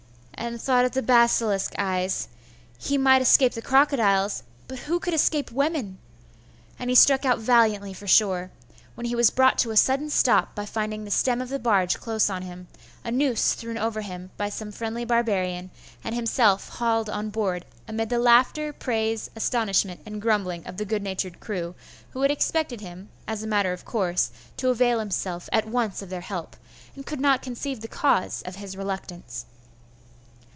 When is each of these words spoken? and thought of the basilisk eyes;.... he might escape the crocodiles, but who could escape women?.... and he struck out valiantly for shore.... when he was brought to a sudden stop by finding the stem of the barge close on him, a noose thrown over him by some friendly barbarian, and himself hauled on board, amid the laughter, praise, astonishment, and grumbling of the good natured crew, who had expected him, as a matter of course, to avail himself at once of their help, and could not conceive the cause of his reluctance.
and 0.33 0.59
thought 0.59 0.85
of 0.85 0.93
the 0.93 1.03
basilisk 1.03 1.71
eyes;.... 1.77 2.27
he 2.79 2.97
might 2.97 3.21
escape 3.21 3.53
the 3.53 3.61
crocodiles, 3.61 4.41
but 4.67 4.79
who 4.79 4.99
could 4.99 5.13
escape 5.13 5.51
women?.... 5.51 5.99
and 6.79 6.89
he 6.89 6.95
struck 6.95 7.23
out 7.23 7.37
valiantly 7.37 7.93
for 7.93 8.07
shore.... 8.07 8.49
when 8.95 9.05
he 9.05 9.13
was 9.15 9.29
brought 9.29 9.59
to 9.59 9.69
a 9.69 9.77
sudden 9.77 10.09
stop 10.09 10.55
by 10.55 10.65
finding 10.65 11.05
the 11.05 11.11
stem 11.11 11.41
of 11.43 11.49
the 11.49 11.59
barge 11.59 11.99
close 11.99 12.27
on 12.27 12.41
him, 12.41 12.67
a 13.05 13.11
noose 13.11 13.53
thrown 13.53 13.77
over 13.77 14.01
him 14.01 14.31
by 14.35 14.49
some 14.49 14.71
friendly 14.71 15.05
barbarian, 15.05 15.69
and 16.03 16.15
himself 16.15 16.69
hauled 16.69 17.07
on 17.09 17.29
board, 17.29 17.63
amid 17.87 18.09
the 18.09 18.17
laughter, 18.17 18.73
praise, 18.73 19.29
astonishment, 19.35 20.01
and 20.07 20.23
grumbling 20.23 20.65
of 20.65 20.77
the 20.77 20.85
good 20.85 21.03
natured 21.03 21.39
crew, 21.39 21.75
who 22.13 22.21
had 22.23 22.31
expected 22.31 22.81
him, 22.81 23.09
as 23.27 23.43
a 23.43 23.47
matter 23.47 23.73
of 23.73 23.85
course, 23.85 24.31
to 24.57 24.69
avail 24.69 24.97
himself 24.97 25.47
at 25.51 25.67
once 25.67 26.01
of 26.01 26.09
their 26.09 26.21
help, 26.21 26.55
and 26.95 27.05
could 27.05 27.21
not 27.21 27.43
conceive 27.43 27.81
the 27.81 27.87
cause 27.87 28.41
of 28.41 28.55
his 28.55 28.75
reluctance. 28.75 29.45